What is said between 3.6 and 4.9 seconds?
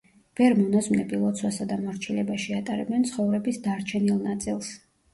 დარჩენილ ნაწილს.